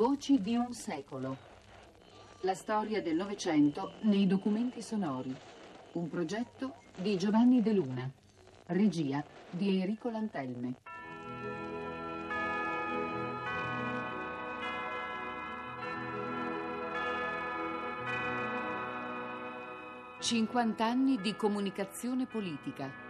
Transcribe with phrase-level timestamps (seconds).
[0.00, 1.36] Voci di un secolo.
[2.40, 5.36] La storia del Novecento nei documenti sonori.
[5.92, 8.10] Un progetto di Giovanni De Luna.
[8.68, 10.74] Regia di Enrico Lantelme.
[20.18, 23.08] Cinquant'anni di comunicazione politica.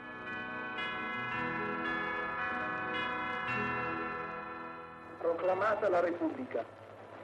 [5.50, 6.64] proclamata la Repubblica,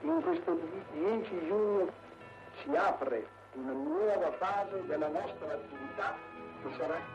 [0.03, 0.59] in questo
[0.93, 1.93] 10 giugno
[2.63, 6.17] si apre una nuova fase della nostra attività
[6.63, 7.15] che sarà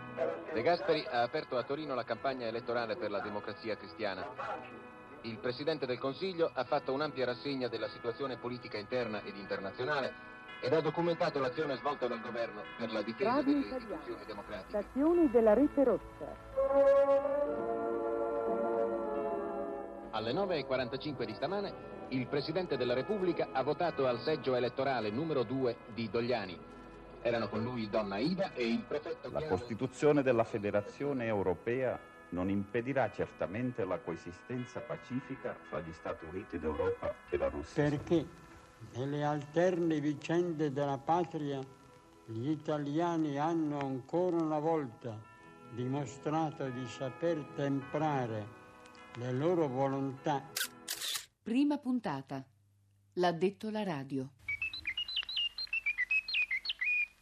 [0.54, 4.28] De Gasperi ha aperto a Torino la campagna elettorale per la democrazia cristiana.
[5.22, 10.14] Il Presidente del Consiglio ha fatto un'ampia rassegna della situazione politica interna ed internazionale
[10.62, 14.82] ed ha documentato l'azione svolta dal governo per la difesa Radio delle Italiana, istituzioni democratiche.
[14.82, 16.50] stazioni della rete rossa.
[20.12, 25.76] Alle 9.45 di stamane il Presidente della Repubblica ha votato al seggio elettorale numero 2
[25.94, 26.58] di Dogliani.
[27.22, 31.98] Erano con lui Donna Ida e il prefetto La Costituzione della Federazione Europea
[32.30, 37.90] non impedirà certamente la coesistenza pacifica fra gli Stati Uniti d'Europa e la Russia.
[37.90, 38.26] perché
[38.96, 41.60] nelle alterne vicende della patria
[42.26, 45.18] gli italiani hanno ancora una volta
[45.72, 48.60] dimostrato di saper temprare
[49.16, 50.44] le loro volontà
[51.44, 52.46] Prima puntata.
[53.14, 54.30] L'ha detto la radio.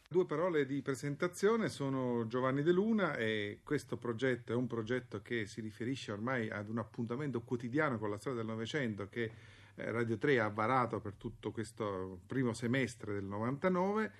[0.06, 5.46] Due parole di presentazione, sono Giovanni De Luna e questo progetto è un progetto che
[5.46, 9.30] si riferisce ormai ad un appuntamento quotidiano con la storia del Novecento che
[9.74, 14.12] eh, Radio 3 ha varato per tutto questo primo semestre del 99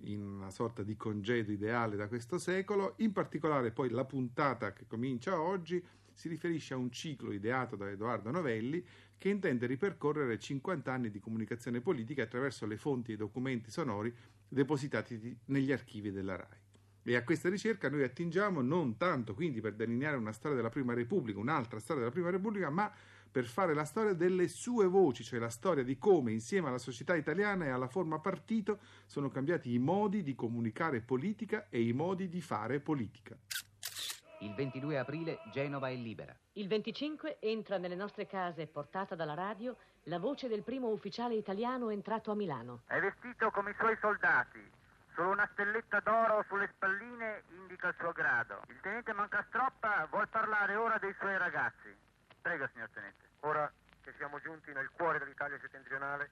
[0.00, 4.86] in una sorta di congedo ideale da questo secolo, in particolare poi la puntata che
[4.86, 5.82] comincia oggi
[6.16, 8.82] si riferisce a un ciclo ideato da Edoardo Novelli
[9.18, 14.12] che intende ripercorrere 50 anni di comunicazione politica attraverso le fonti e i documenti sonori
[14.48, 16.64] depositati negli archivi della RAI.
[17.02, 20.94] E a questa ricerca noi attingiamo non tanto quindi per delineare una storia della Prima
[20.94, 22.90] Repubblica, un'altra storia della Prima Repubblica, ma
[23.30, 27.14] per fare la storia delle sue voci, cioè la storia di come insieme alla società
[27.14, 32.30] italiana e alla forma partito sono cambiati i modi di comunicare politica e i modi
[32.30, 33.36] di fare politica.
[34.40, 36.34] Il 22 aprile Genova è libera.
[36.52, 39.74] Il 25 entra nelle nostre case, portata dalla radio,
[40.04, 42.82] la voce del primo ufficiale italiano entrato a Milano.
[42.86, 44.60] È vestito come i suoi soldati.
[45.14, 48.60] Solo una stelletta d'oro sulle spalline indica il suo grado.
[48.68, 51.96] Il tenente Mancastroppa vuol parlare ora dei suoi ragazzi.
[52.42, 53.24] Prego, signor tenente.
[53.40, 53.72] Ora
[54.02, 56.30] che siamo giunti nel cuore dell'Italia settentrionale,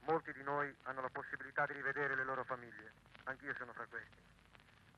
[0.00, 2.92] molti di noi hanno la possibilità di rivedere le loro famiglie.
[3.24, 4.16] Anch'io sono fra questi.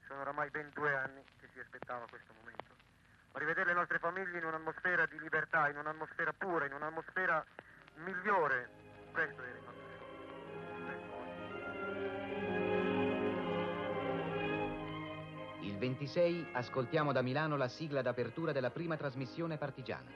[0.07, 1.23] Sono oramai ben due anni
[1.61, 2.75] si aspettava questo momento.
[3.33, 7.45] Ma rivedere le nostre famiglie in un'atmosfera di libertà, in un'atmosfera pura, in un'atmosfera
[7.97, 8.71] migliore,
[9.13, 9.79] questo era il nostro.
[15.61, 20.11] Il 26 ascoltiamo da Milano la sigla d'apertura della prima trasmissione partigiana.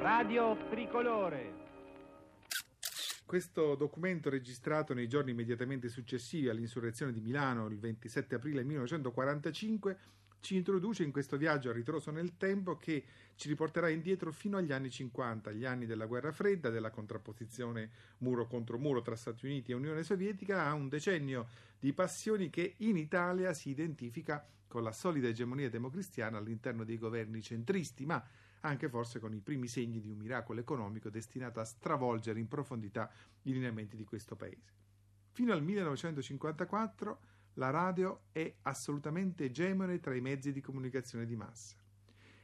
[0.00, 1.59] Radio Tricolore.
[3.30, 9.98] Questo documento registrato nei giorni immediatamente successivi all'insurrezione di Milano il 27 aprile 1945
[10.40, 13.04] ci introduce in questo viaggio a ritroso nel tempo che
[13.36, 18.48] ci riporterà indietro fino agli anni 50, gli anni della guerra fredda, della contrapposizione muro
[18.48, 21.46] contro muro tra Stati Uniti e Unione Sovietica, a un decennio
[21.78, 27.42] di passioni che in Italia si identifica con la solida egemonia democristiana all'interno dei governi
[27.42, 28.20] centristi, ma
[28.60, 33.10] anche forse con i primi segni di un miracolo economico destinato a stravolgere in profondità
[33.42, 34.72] i lineamenti di questo paese.
[35.32, 37.18] Fino al 1954
[37.54, 41.76] la radio è assolutamente egemone tra i mezzi di comunicazione di massa.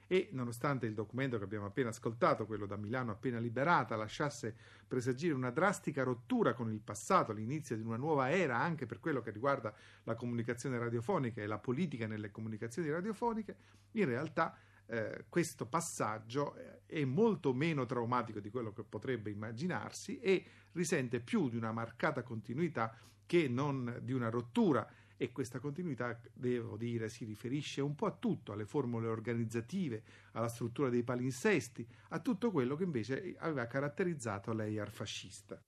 [0.08, 4.54] E nonostante il documento che abbiamo appena ascoltato, quello da Milano appena liberata, lasciasse
[4.86, 9.20] presagire una drastica rottura con il passato, l'inizio di una nuova era anche per quello
[9.20, 9.74] che riguarda
[10.04, 13.56] la comunicazione radiofonica e la politica nelle comunicazioni radiofoniche,
[13.92, 20.18] in realtà eh, questo passaggio eh, è molto meno traumatico di quello che potrebbe immaginarsi
[20.18, 22.96] e risente più di una marcata continuità
[23.26, 28.10] che non di una rottura e questa continuità, devo dire, si riferisce un po' a
[28.12, 30.02] tutto, alle formule organizzative,
[30.32, 35.60] alla struttura dei palinsesti, a tutto quello che invece aveva caratterizzato l'EIAR fascista.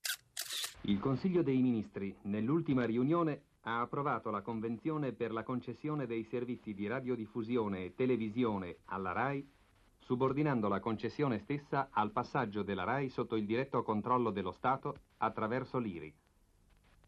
[0.82, 6.72] Il Consiglio dei Ministri, nell'ultima riunione, ha approvato la Convenzione per la concessione dei servizi
[6.72, 9.46] di radiodiffusione e televisione alla RAI,
[9.98, 15.78] subordinando la concessione stessa al passaggio della RAI sotto il diretto controllo dello Stato attraverso
[15.78, 16.14] l'IRI.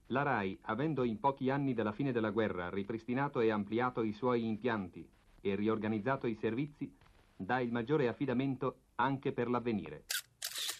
[0.08, 4.44] La RAI, avendo in pochi anni dalla fine della guerra ripristinato e ampliato i suoi
[4.44, 5.08] impianti
[5.40, 6.94] e riorganizzato i servizi,
[7.34, 10.04] dà il maggiore affidamento anche per l'avvenire.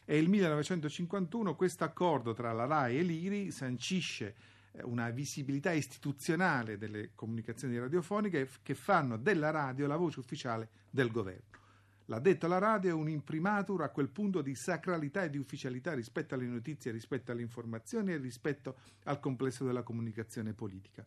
[0.05, 4.35] È il 1951 questo accordo tra la RAI e l'IRI sancisce
[4.83, 11.59] una visibilità istituzionale delle comunicazioni radiofoniche che fanno della radio la voce ufficiale del governo.
[12.07, 15.95] L'ha detto la radio è un imprimatur a quel punto di sacralità e di ufficialità
[15.95, 21.07] rispetto alle notizie, rispetto alle informazioni e rispetto al complesso della comunicazione politica.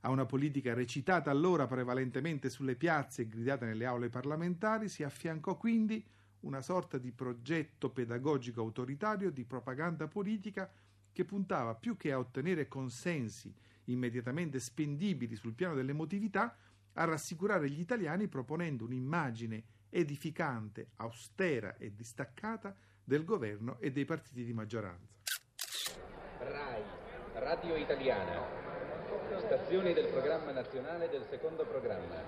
[0.00, 5.56] A una politica recitata allora prevalentemente sulle piazze e gridata nelle aule parlamentari si affiancò
[5.56, 6.04] quindi
[6.40, 10.70] una sorta di progetto pedagogico autoritario di propaganda politica
[11.14, 16.56] che puntava più che a ottenere consensi immediatamente spendibili sul piano dell'emotività,
[16.94, 24.44] a rassicurare gli italiani proponendo un'immagine edificante, austera e distaccata del governo e dei partiti
[24.44, 25.14] di maggioranza.
[26.38, 26.82] RAI,
[27.34, 28.42] Radio Italiana,
[29.38, 32.22] stazioni del programma nazionale del secondo programma.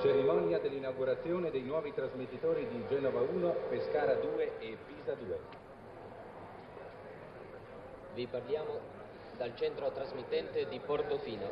[0.00, 5.69] Cerimonia dell'inaugurazione dei nuovi trasmettitori di Genova 1, Pescara 2 e Pisa 2.
[8.12, 8.80] Vi parliamo
[9.36, 11.48] dal centro trasmittente di Portofino.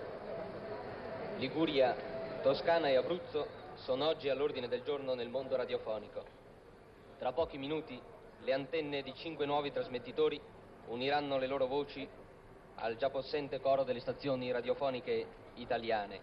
[1.37, 1.95] Liguria,
[2.43, 6.25] Toscana e Abruzzo sono oggi all'ordine del giorno nel mondo radiofonico.
[7.17, 8.01] Tra pochi minuti
[8.41, 10.41] le antenne di cinque nuovi trasmettitori
[10.89, 12.07] uniranno le loro voci
[12.75, 16.21] al già possente coro delle stazioni radiofoniche italiane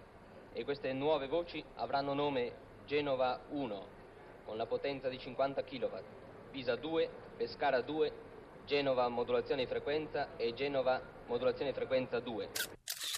[0.51, 2.51] e queste nuove voci avranno nome
[2.85, 3.87] Genova 1
[4.43, 5.95] con la potenza di 50 kW,
[6.51, 8.24] Pisa 2, Pescara 2,
[8.65, 12.49] Genova modulazione di frequenza e Genova modulazione di frequenza 2.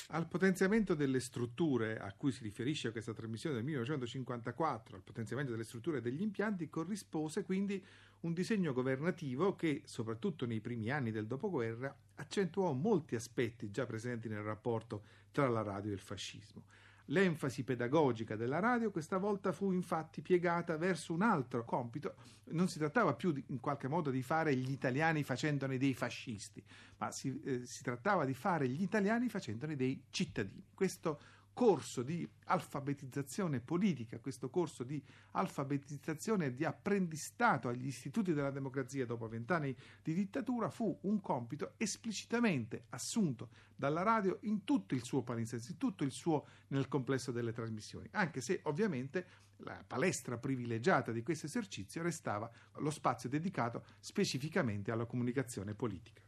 [0.09, 5.63] Al potenziamento delle strutture a cui si riferisce questa trasmissione del 1954, al potenziamento delle
[5.63, 7.83] strutture degli impianti, corrispose quindi
[8.21, 14.27] un disegno governativo che, soprattutto nei primi anni del dopoguerra, accentuò molti aspetti già presenti
[14.27, 16.63] nel rapporto tra la radio e il fascismo.
[17.09, 22.15] L'enfasi pedagogica della radio questa volta fu infatti piegata verso un altro compito.
[22.45, 26.61] Non si trattava più di, in qualche modo di fare gli italiani facendone dei fascisti,
[26.97, 30.65] ma si, eh, si trattava di fare gli italiani facendone dei cittadini.
[30.73, 31.19] Questo
[31.57, 39.07] corso di alfabetizzazione politica, questo corso di alfabetizzazione e di apprendistato agli istituti della democrazia
[39.07, 45.23] dopo vent'anni di dittatura fu un compito esplicitamente assunto dalla radio in tutto il suo
[45.23, 49.25] palinsesto, in tutto il suo nel complesso delle trasmissioni, anche se ovviamente
[49.61, 56.21] la palestra privilegiata di questo esercizio restava lo spazio dedicato specificamente alla comunicazione politica.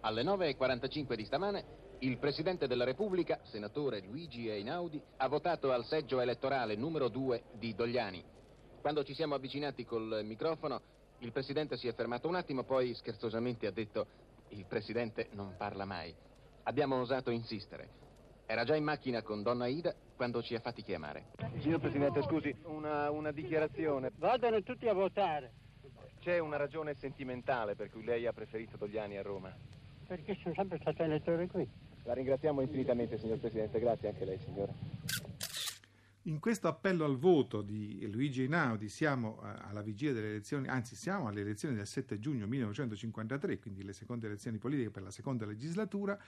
[0.00, 6.20] Alle 9.45 di stamane il Presidente della Repubblica, senatore Luigi Einaudi, ha votato al seggio
[6.20, 8.22] elettorale numero 2 di Dogliani.
[8.82, 10.82] Quando ci siamo avvicinati col microfono,
[11.20, 14.06] il Presidente si è fermato un attimo, poi scherzosamente ha detto
[14.48, 16.14] il Presidente non parla mai.
[16.64, 17.88] Abbiamo osato insistere.
[18.44, 21.28] Era già in macchina con donna Ida quando ci ha fatti chiamare.
[21.60, 24.12] Signor Presidente, scusi, una, una dichiarazione.
[24.16, 25.52] Vadano tutti a votare.
[26.20, 29.56] C'è una ragione sentimentale per cui lei ha preferito Dogliani a Roma?
[30.06, 31.66] Perché sono sempre stato elettore qui.
[32.04, 33.80] La ringraziamo infinitamente, signor Presidente.
[33.80, 34.72] Grazie anche lei, signore.
[36.26, 41.28] In questo appello al voto di Luigi Einaudi siamo alla vigilia delle elezioni, anzi siamo
[41.28, 46.18] alle elezioni del 7 giugno 1953, quindi le seconde elezioni politiche per la seconda legislatura,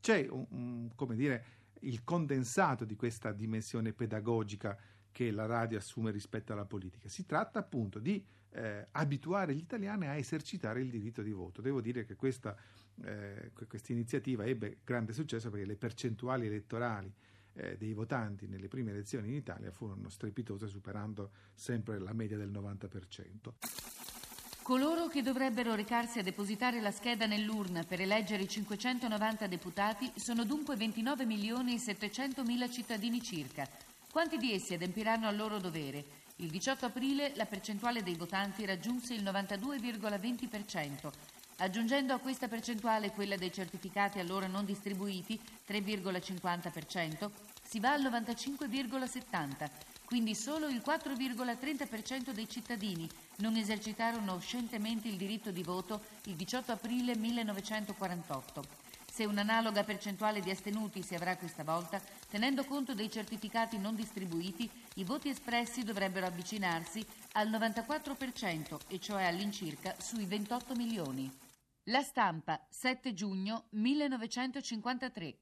[0.00, 1.44] c'è un, un, come dire,
[1.80, 4.76] il condensato di questa dimensione pedagogica
[5.10, 7.08] che la radio assume rispetto alla politica.
[7.08, 11.62] Si tratta appunto di eh, abituare gli italiani a esercitare il diritto di voto.
[11.62, 12.54] Devo dire che questa,
[13.04, 17.12] eh, questa iniziativa ebbe grande successo perché le percentuali elettorali
[17.54, 22.50] eh, dei votanti nelle prime elezioni in Italia furono strepitose, superando sempre la media del
[22.50, 23.52] 90%.
[24.62, 30.44] Coloro che dovrebbero recarsi a depositare la scheda nell'urna per eleggere i 590 deputati sono
[30.44, 33.68] dunque 29 milioni e 700 mila cittadini circa.
[34.10, 36.04] Quanti di essi adempiranno al loro dovere?
[36.36, 41.12] Il 18 aprile la percentuale dei votanti raggiunse il 92,20%.
[41.58, 47.30] Aggiungendo a questa percentuale quella dei certificati allora non distribuiti, 3,50%,
[47.62, 49.70] si va al 95,70%,
[50.04, 56.72] quindi solo il 4,30% dei cittadini non esercitarono scientemente il diritto di voto il 18
[56.72, 58.84] aprile 1948.
[59.10, 64.70] Se un'analoga percentuale di astenuti si avrà questa volta, tenendo conto dei certificati non distribuiti,
[64.96, 71.44] i voti espressi dovrebbero avvicinarsi al 94%, e cioè all'incirca sui 28 milioni.
[71.88, 75.38] La stampa, 7 giugno 1953.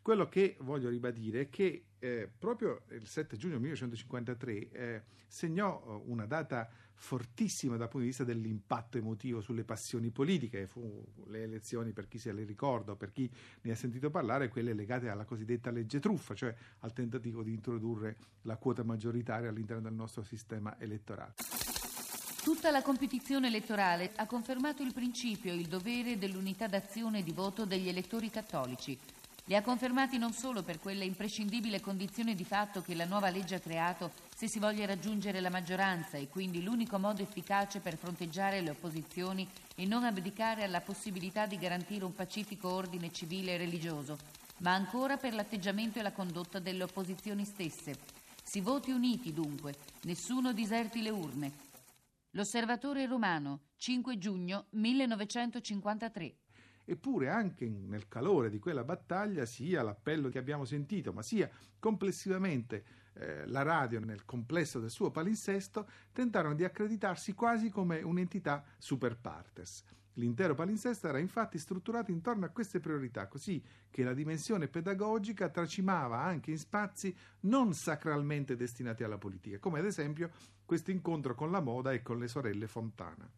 [0.00, 6.02] Quello che voglio ribadire è che eh, proprio il 7 giugno 1953 eh, segnò eh,
[6.08, 10.68] una data fortissima dal punto di vista dell'impatto emotivo sulle passioni politiche.
[10.68, 13.28] Fu le elezioni, per chi se le ricorda, per chi
[13.62, 18.16] ne ha sentito parlare, quelle legate alla cosiddetta legge truffa, cioè al tentativo di introdurre
[18.42, 21.34] la quota maggioritaria all'interno del nostro sistema elettorale.
[22.46, 27.32] Tutta la competizione elettorale ha confermato il principio e il dovere dell'unità d'azione e di
[27.32, 28.96] voto degli elettori cattolici.
[29.46, 33.56] Li ha confermati non solo per quella imprescindibile condizione di fatto che la nuova legge
[33.56, 38.60] ha creato se si voglia raggiungere la maggioranza e quindi l'unico modo efficace per fronteggiare
[38.60, 44.18] le opposizioni e non abdicare alla possibilità di garantire un pacifico ordine civile e religioso,
[44.58, 47.98] ma ancora per l'atteggiamento e la condotta delle opposizioni stesse.
[48.40, 51.65] Si voti uniti dunque, nessuno diserti le urne,
[52.36, 56.36] L'Osservatore Romano, 5 giugno 1953.
[56.84, 62.84] Eppure anche nel calore di quella battaglia, sia l'appello che abbiamo sentito, ma sia complessivamente
[63.14, 69.16] eh, la radio nel complesso del suo palinsesto, tentarono di accreditarsi quasi come un'entità super
[69.16, 69.82] partes.
[70.18, 76.18] L'intero palinsesto era infatti strutturato intorno a queste priorità, così che la dimensione pedagogica tracimava
[76.18, 80.30] anche in spazi non sacralmente destinati alla politica, come ad esempio
[80.64, 83.30] questo incontro con la moda e con le sorelle Fontana.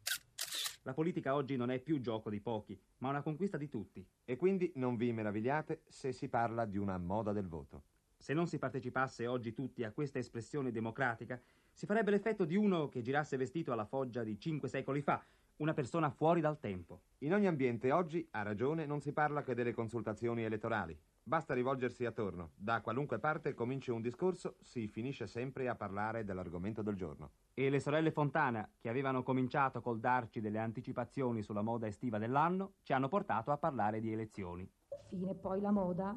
[0.82, 4.06] La politica oggi non è più gioco di pochi, ma una conquista di tutti.
[4.24, 7.82] E quindi non vi meravigliate se si parla di una moda del voto.
[8.16, 11.40] Se non si partecipasse oggi tutti a questa espressione democratica,
[11.78, 15.24] si farebbe l'effetto di uno che girasse vestito alla foggia di cinque secoli fa,
[15.58, 17.02] una persona fuori dal tempo.
[17.18, 20.98] In ogni ambiente oggi, a ragione, non si parla che delle consultazioni elettorali.
[21.22, 22.50] Basta rivolgersi attorno.
[22.56, 27.30] Da qualunque parte comincia un discorso, si finisce sempre a parlare dell'argomento del giorno.
[27.54, 32.72] E le sorelle Fontana, che avevano cominciato col darci delle anticipazioni sulla moda estiva dell'anno,
[32.82, 34.68] ci hanno portato a parlare di elezioni.
[35.10, 36.12] Fine poi la moda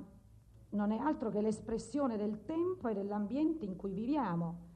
[0.71, 4.69] non è altro che l'espressione del tempo e dell'ambiente in cui viviamo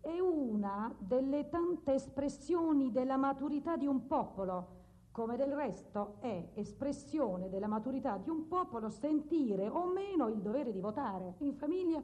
[0.00, 4.78] è una delle tante espressioni della maturità di un popolo,
[5.10, 10.72] come del resto è espressione della maturità di un popolo sentire o meno il dovere
[10.72, 11.34] di votare.
[11.38, 12.02] In famiglia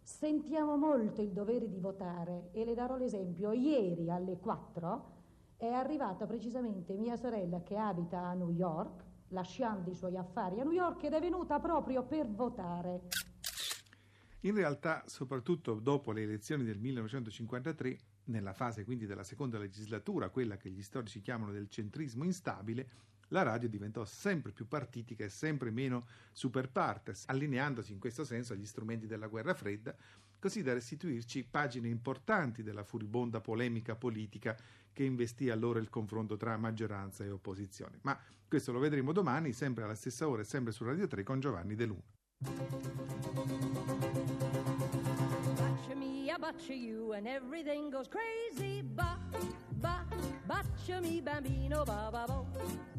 [0.00, 3.52] sentiamo molto il dovere di votare e le darò l'esempio.
[3.52, 5.12] Ieri alle 4
[5.56, 10.64] è arrivata precisamente mia sorella che abita a New York, lasciando i suoi affari a
[10.64, 13.08] New York ed è venuta proprio per votare.
[14.44, 20.58] In realtà, soprattutto dopo le elezioni del 1953, nella fase quindi della seconda legislatura, quella
[20.58, 22.88] che gli storici chiamano del centrismo instabile,
[23.28, 28.52] la radio diventò sempre più partitica e sempre meno super partes, allineandosi in questo senso
[28.52, 29.96] agli strumenti della guerra fredda,
[30.38, 34.54] così da restituirci pagine importanti della furibonda polemica politica
[34.92, 37.98] che investì allora il confronto tra maggioranza e opposizione.
[38.02, 41.40] Ma questo lo vedremo domani, sempre alla stessa ora e sempre su Radio 3 con
[41.40, 42.12] Giovanni De Luna.
[46.38, 48.82] Butcher you and everything goes crazy.
[48.82, 49.18] Ba,
[49.80, 50.04] ba,
[50.46, 52.46] butcher me bambino, ba, ba, bo,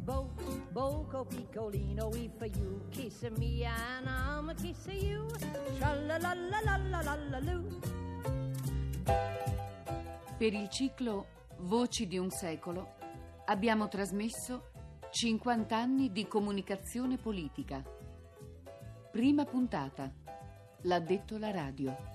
[0.06, 0.30] bo,
[0.74, 5.28] boco piccolino, for you, kiss me and I'm a kiss you.
[5.80, 7.80] Sha la la la la la la la lu.
[10.38, 11.28] Per il ciclo
[11.60, 12.96] Voci di un secolo
[13.46, 14.72] abbiamo trasmesso
[15.10, 17.82] 50 anni di comunicazione politica.
[19.12, 20.12] Prima puntata.
[20.82, 22.15] L'ha detto la radio.